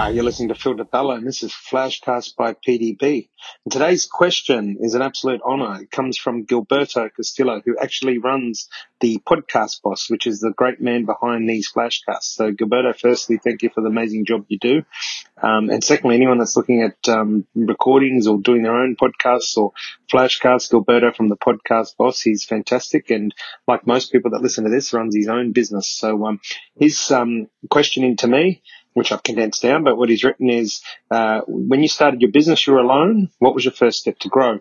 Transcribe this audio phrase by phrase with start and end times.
[0.00, 3.28] Uh, you're listening to Phil Di Bella, and this is Flashcast by PDB.
[3.66, 5.82] And today's question is an absolute honor.
[5.82, 8.70] It comes from Gilberto Castillo, who actually runs
[9.00, 12.32] the Podcast Boss, which is the great man behind these flashcasts.
[12.34, 14.84] So, Gilberto, firstly, thank you for the amazing job you do.
[15.42, 19.72] Um, and secondly, anyone that's looking at um, recordings or doing their own podcasts or
[20.10, 23.10] flashcasts, Gilberto from the Podcast Boss, he's fantastic.
[23.10, 23.34] And
[23.68, 25.90] like most people that listen to this, runs his own business.
[25.90, 26.40] So, um,
[26.78, 28.62] his um, questioning to me
[28.94, 32.66] which I've condensed down, but what he's written is, uh, when you started your business,
[32.66, 33.30] you were alone.
[33.38, 34.60] What was your first step to grow?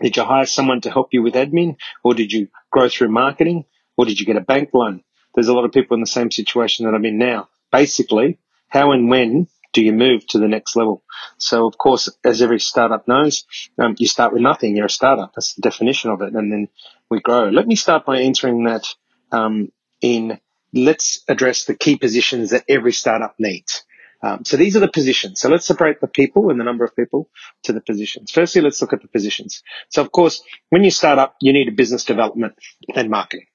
[0.00, 3.64] Did you hire someone to help you with admin or did you grow through marketing
[3.96, 5.02] or did you get a bank loan?
[5.34, 7.48] There's a lot of people in the same situation that I'm in now.
[7.70, 8.38] Basically,
[8.68, 11.02] how and when do you move to the next level?
[11.38, 13.44] So of course, as every startup knows,
[13.78, 14.76] um, you start with nothing.
[14.76, 15.32] You're a startup.
[15.34, 16.34] That's the definition of it.
[16.34, 16.68] And then
[17.10, 17.48] we grow.
[17.48, 18.86] Let me start by answering that,
[19.30, 20.40] um, in
[20.72, 23.84] let's address the key positions that every startup needs.
[24.22, 25.40] Um, so these are the positions.
[25.40, 27.28] So let's separate the people and the number of people
[27.64, 28.30] to the positions.
[28.30, 29.62] Firstly, let's look at the positions.
[29.88, 32.54] So of course, when you start up, you need a business development
[32.94, 33.46] and marketing.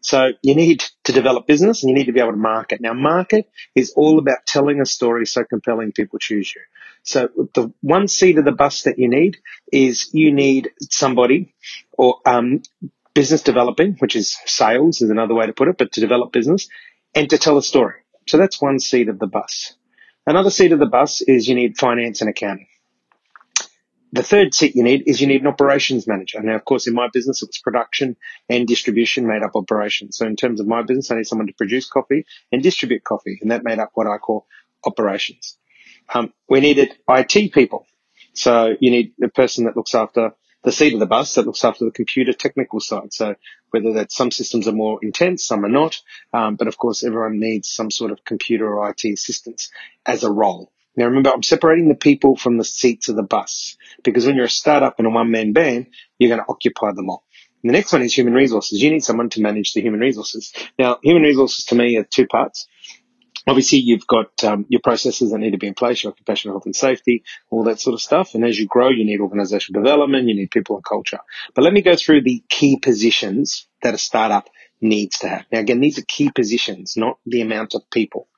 [0.00, 2.80] So you need to develop business and you need to be able to market.
[2.80, 6.62] Now market is all about telling a story so compelling people choose you.
[7.04, 9.38] So the one seat of the bus that you need
[9.72, 11.54] is you need somebody
[11.92, 12.62] or um,
[13.16, 16.68] business developing, which is sales is another way to put it, but to develop business
[17.14, 17.94] and to tell a story.
[18.28, 19.72] So that's one seat of the bus.
[20.26, 22.66] Another seat of the bus is you need finance and accounting.
[24.12, 26.42] The third seat you need is you need an operations manager.
[26.42, 28.16] Now, of course, in my business, it was production
[28.50, 30.18] and distribution made up operations.
[30.18, 33.38] So in terms of my business, I need someone to produce coffee and distribute coffee,
[33.40, 34.46] and that made up what I call
[34.84, 35.56] operations.
[36.12, 37.86] Um, we needed IT people.
[38.34, 40.32] So you need a person that looks after
[40.66, 43.12] the seat of the bus that looks after the computer technical side.
[43.12, 43.36] So
[43.70, 46.02] whether that some systems are more intense, some are not.
[46.32, 49.70] Um, but of course, everyone needs some sort of computer or IT assistance
[50.04, 50.72] as a role.
[50.96, 54.46] Now remember, I'm separating the people from the seats of the bus because when you're
[54.46, 55.86] a startup and a one man band,
[56.18, 57.22] you're going to occupy them all.
[57.62, 58.82] And the next one is human resources.
[58.82, 60.52] You need someone to manage the human resources.
[60.80, 62.66] Now, human resources to me are two parts.
[63.48, 66.66] Obviously, you've got um, your processes that need to be in place, your occupational health
[66.66, 68.34] and safety, all that sort of stuff.
[68.34, 71.20] And as you grow, you need organizational development, you need people and culture.
[71.54, 74.48] But let me go through the key positions that a startup
[74.80, 75.44] needs to have.
[75.52, 78.28] Now, again, these are key positions, not the amount of people.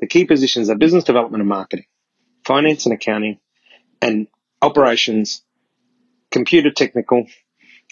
[0.00, 1.86] The key positions are business development and marketing,
[2.44, 3.38] finance and accounting,
[4.02, 4.26] and
[4.60, 5.42] operations,
[6.30, 7.26] computer technical,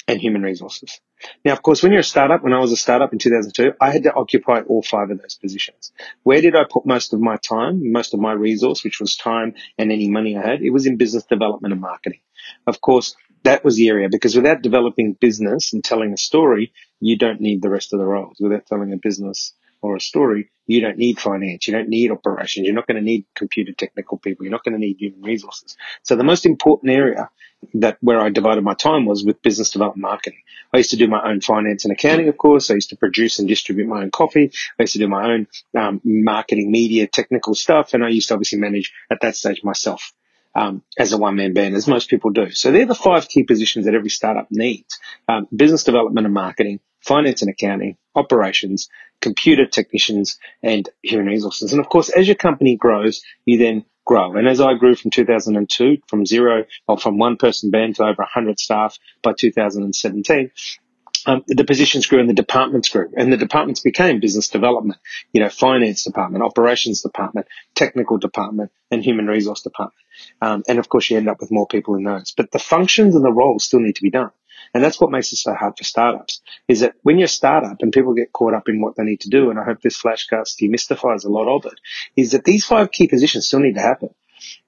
[0.08, 1.00] and human resources.
[1.44, 3.90] Now, of course, when you're a startup, when I was a startup in 2002, I
[3.90, 5.92] had to occupy all five of those positions.
[6.22, 9.54] Where did I put most of my time, most of my resource, which was time
[9.78, 10.62] and any money I had?
[10.62, 12.20] It was in business development and marketing.
[12.66, 17.16] Of course, that was the area because without developing business and telling a story, you
[17.16, 18.38] don't need the rest of the roles.
[18.40, 19.52] Without telling a business
[19.84, 21.68] or a story, you don't need finance.
[21.68, 22.64] You don't need operations.
[22.64, 24.44] You're not going to need computer technical people.
[24.44, 25.76] You're not going to need human resources.
[26.02, 27.28] So the most important area
[27.74, 30.40] that where I divided my time was with business development marketing.
[30.72, 32.70] I used to do my own finance and accounting, of course.
[32.70, 34.52] I used to produce and distribute my own coffee.
[34.78, 35.46] I used to do my own
[35.76, 40.12] um, marketing, media, technical stuff, and I used to obviously manage at that stage myself.
[40.56, 42.52] Um, as a one man band, as most people do.
[42.52, 45.00] So they're the five key positions that every startup needs.
[45.28, 48.88] Um, business development and marketing, finance and accounting, operations,
[49.20, 51.72] computer technicians, and human resources.
[51.72, 54.36] And of course, as your company grows, you then grow.
[54.36, 58.22] And as I grew from 2002, from zero, or from one person band to over
[58.22, 60.50] 100 staff by 2017,
[61.26, 64.98] um, the positions grew and the departments grew and the departments became business development,
[65.32, 70.04] you know, finance department, operations department, technical department and human resource department.
[70.42, 73.14] Um, and of course you end up with more people in those, but the functions
[73.14, 74.32] and the roles still need to be done.
[74.74, 77.76] And that's what makes it so hard for startups is that when you're a startup
[77.80, 80.00] and people get caught up in what they need to do, and I hope this
[80.00, 81.78] flashcast demystifies a lot of it,
[82.16, 84.10] is that these five key positions still need to happen.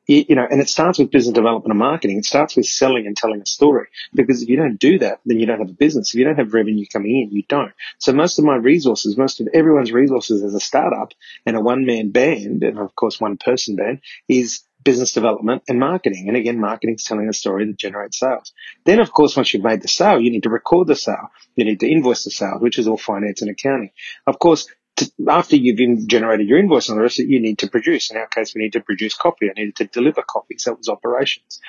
[0.07, 2.19] You, you know, and it starts with business development and marketing.
[2.19, 5.41] It starts with selling and telling a story because if you don't do that, then
[5.41, 6.15] you don't have a business.
[6.15, 7.73] If you don't have revenue coming in, you don't.
[7.99, 11.13] So most of my resources, most of everyone's resources as a startup
[11.45, 15.81] and a one man band, and of course one person band is business development and
[15.81, 16.29] marketing.
[16.29, 18.53] And again, marketing is telling a story that generates sales.
[18.85, 21.29] Then, of course, once you've made the sale, you need to record the sale.
[21.57, 23.91] You need to invoice the sale, which is all finance and accounting.
[24.29, 28.13] Of course, to, after you've generated your invoice on the rest, you need to produce.
[28.13, 29.51] In our case, we need to produce copy.
[29.51, 30.57] I needed to deliver copy.
[30.59, 31.61] So it was operations.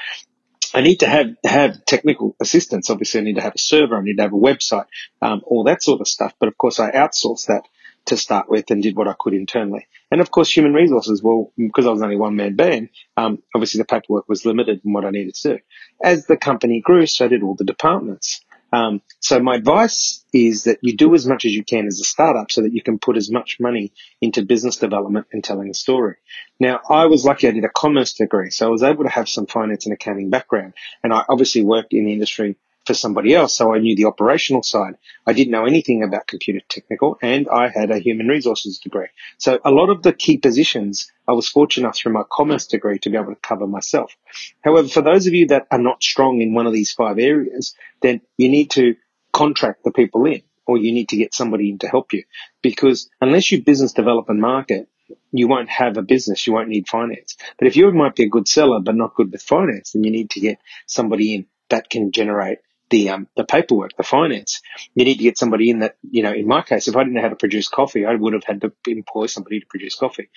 [0.75, 2.91] I need to have, have technical assistance.
[2.91, 3.97] Obviously, I need to have a server.
[3.97, 4.85] I need to have a website,
[5.23, 6.33] um, all that sort of stuff.
[6.39, 7.63] But of course, I outsource that
[8.07, 9.87] to start with and did what I could internally.
[10.11, 11.21] And of course, human resources.
[11.21, 14.93] Well, because I was only one man band, um, obviously the paperwork was limited in
[14.93, 15.59] what I needed to do.
[16.03, 18.41] As the company grew, so did all the departments.
[18.71, 22.03] Um, so my advice is that you do as much as you can as a
[22.03, 25.73] startup so that you can put as much money into business development and telling a
[25.73, 26.15] story.
[26.59, 29.29] Now, I was lucky I did a commerce degree, so I was able to have
[29.29, 30.73] some finance and accounting background.
[31.01, 32.57] And I obviously worked in the industry
[32.87, 33.53] for somebody else.
[33.53, 34.95] So I knew the operational side.
[35.25, 39.07] I didn't know anything about computer technical and I had a human resources degree.
[39.37, 42.99] So a lot of the key positions I was fortunate enough through my commerce degree
[42.99, 44.15] to be able to cover myself.
[44.61, 47.75] However, for those of you that are not strong in one of these five areas,
[48.01, 48.95] then you need to
[49.33, 52.23] contract the people in or you need to get somebody in to help you
[52.61, 54.87] because unless you business develop and market,
[55.31, 56.45] you won't have a business.
[56.47, 57.37] You won't need finance.
[57.57, 60.11] But if you might be a good seller, but not good with finance, then you
[60.11, 64.61] need to get somebody in that can generate the um, the paperwork, the finance.
[64.95, 67.15] You need to get somebody in that, you know, in my case, if I didn't
[67.15, 70.29] know how to produce coffee, I would have had to employ somebody to produce coffee.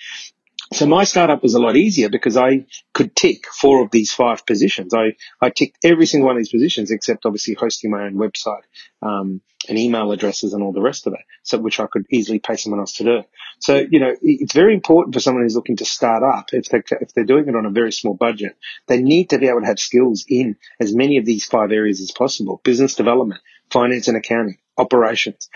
[0.73, 4.45] So my startup was a lot easier because I could tick four of these five
[4.45, 4.93] positions.
[4.93, 8.63] I, I ticked every single one of these positions except obviously hosting my own website,
[9.01, 11.19] um, and email addresses and all the rest of it.
[11.43, 13.23] So, which I could easily pay someone else to do.
[13.59, 16.53] So, you know, it's very important for someone who's looking to start up.
[16.53, 18.57] If they if they're doing it on a very small budget,
[18.87, 21.99] they need to be able to have skills in as many of these five areas
[21.99, 22.61] as possible.
[22.63, 25.49] Business development, finance and accounting, operations,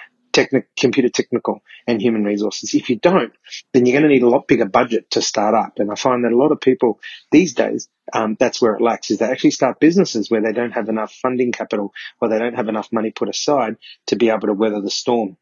[0.77, 2.73] computer technical and human resources.
[2.73, 3.33] If you don't,
[3.73, 5.79] then you're going to need a lot bigger budget to start up.
[5.79, 6.99] And I find that a lot of people
[7.31, 10.71] these days, um, that's where it lacks is they actually start businesses where they don't
[10.71, 13.77] have enough funding capital or they don't have enough money put aside
[14.07, 15.37] to be able to weather the storm.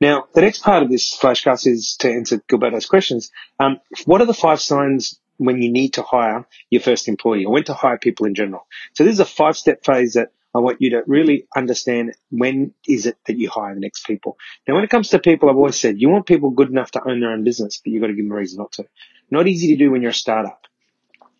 [0.00, 3.30] Now, the next part of this flashcast is to answer Gilberto's questions.
[3.58, 7.52] Um, what are the five signs when you need to hire your first employee or
[7.52, 8.66] when to hire people in general?
[8.94, 12.72] So this is a five step phase that I want you to really understand when
[12.86, 14.38] is it that you hire the next people.
[14.66, 17.08] Now, when it comes to people, I've always said you want people good enough to
[17.08, 18.86] own their own business, but you've got to give them a reason not to.
[19.30, 20.60] Not easy to do when you're a startup.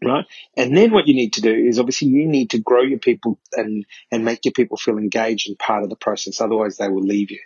[0.04, 0.26] Right.
[0.56, 3.38] And then what you need to do is obviously you need to grow your people
[3.54, 6.40] and, and make your people feel engaged and part of the process.
[6.40, 7.40] Otherwise they will leave you.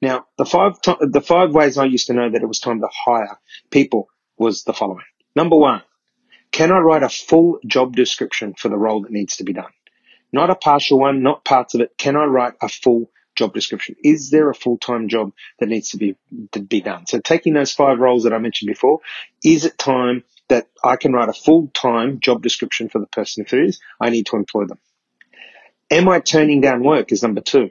[0.00, 2.88] Now, the five, the five ways I used to know that it was time to
[3.04, 3.38] hire
[3.70, 4.08] people
[4.38, 5.04] was the following.
[5.34, 5.82] Number one,
[6.52, 9.72] can I write a full job description for the role that needs to be done?
[10.32, 11.96] Not a partial one, not parts of it.
[11.98, 13.96] Can I write a full job description?
[14.02, 16.16] Is there a full-time job that needs to be,
[16.52, 17.06] to be done?
[17.06, 19.00] So taking those five roles that I mentioned before,
[19.44, 23.44] is it time that I can write a full-time job description for the person?
[23.44, 24.78] If it is, I need to employ them.
[25.90, 27.70] Am I turning down work is number two.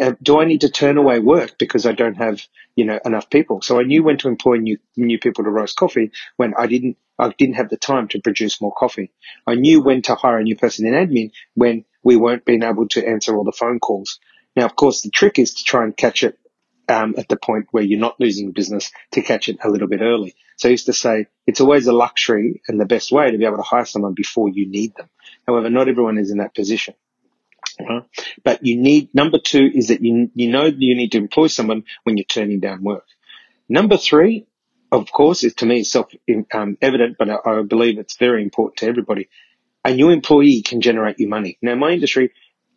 [0.00, 2.42] Uh, do I need to turn away work because I don't have,
[2.74, 3.62] you know, enough people?
[3.62, 6.98] So I knew when to employ new, new people to roast coffee when I didn't,
[7.18, 9.10] I didn't have the time to produce more coffee.
[9.46, 12.88] I knew when to hire a new person in admin when we weren't being able
[12.88, 14.20] to answer all the phone calls.
[14.54, 16.38] Now, of course, the trick is to try and catch it
[16.88, 20.00] um, at the point where you're not losing business to catch it a little bit
[20.02, 20.34] early.
[20.56, 23.44] So I used to say it's always a luxury and the best way to be
[23.44, 25.08] able to hire someone before you need them.
[25.46, 26.94] However, not everyone is in that position.
[28.44, 31.84] But you need, number two is that you, you know you need to employ someone
[32.04, 33.06] when you're turning down work.
[33.68, 34.46] Number three,
[34.92, 36.12] of course, is to me self
[36.54, 39.28] um, evident, but I, I believe it's very important to everybody.
[39.84, 41.58] A new employee can generate you money.
[41.62, 42.32] Now, my industry,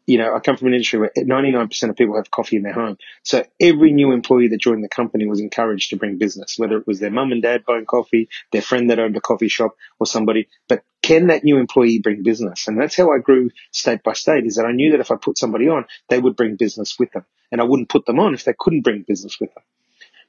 [0.10, 2.74] you know, I come from an industry where 99% of people have coffee in their
[2.74, 2.98] home.
[3.24, 6.88] So every new employee that joined the company was encouraged to bring business, whether it
[6.88, 10.08] was their mum and dad buying coffee, their friend that owned a coffee shop or
[10.08, 10.48] somebody.
[10.68, 12.68] But can that new employee bring business?
[12.68, 15.16] And that's how I grew state by state is that I knew that if I
[15.16, 17.26] put somebody on, they would bring business with them.
[17.52, 19.64] And I wouldn't put them on if they couldn't bring business with them.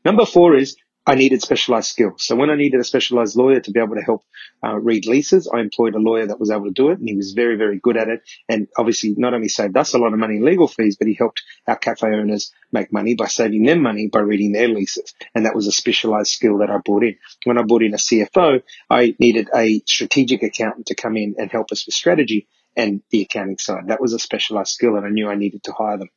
[0.07, 0.77] Number four is
[1.11, 2.25] I needed specialized skills.
[2.25, 4.23] So when I needed a specialized lawyer to be able to help
[4.65, 7.17] uh, read leases, I employed a lawyer that was able to do it and he
[7.17, 8.21] was very, very good at it.
[8.49, 11.15] And obviously not only saved us a lot of money in legal fees, but he
[11.15, 15.13] helped our cafe owners make money by saving them money by reading their leases.
[15.35, 17.17] And that was a specialized skill that I brought in.
[17.43, 21.51] When I brought in a CFO, I needed a strategic accountant to come in and
[21.51, 22.47] help us with strategy
[22.77, 23.89] and the accounting side.
[23.89, 26.11] That was a specialized skill and I knew I needed to hire them.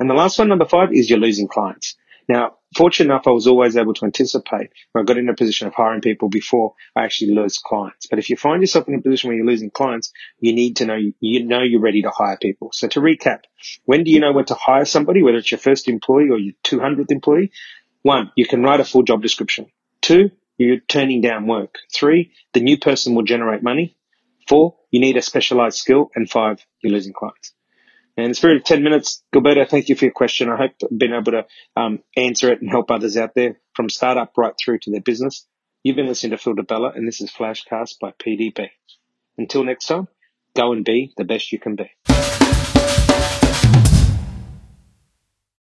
[0.00, 1.94] And the last one, number five, is you're losing clients.
[2.32, 5.66] Now, fortunate enough, I was always able to anticipate when I got in a position
[5.66, 8.06] of hiring people before I actually lose clients.
[8.06, 10.86] But if you find yourself in a position where you're losing clients, you need to
[10.86, 12.70] know, you know you're ready to hire people.
[12.72, 13.40] So to recap,
[13.84, 16.54] when do you know when to hire somebody, whether it's your first employee or your
[16.64, 17.52] 200th employee?
[18.00, 19.66] One, you can write a full job description.
[20.00, 21.74] Two, you're turning down work.
[21.94, 23.98] Three, the new person will generate money.
[24.48, 26.10] Four, you need a specialized skill.
[26.14, 27.52] And five, you're losing clients.
[28.16, 29.22] And it's very 10 minutes.
[29.34, 30.50] Gilberto, thank you for your question.
[30.50, 33.88] I hope I've been able to um, answer it and help others out there from
[33.88, 35.46] startup right through to their business.
[35.82, 38.68] You've been listening to Phil Di Bella, and this is Flashcast by PDB.
[39.38, 40.08] Until next time,
[40.54, 42.51] go and be the best you can be.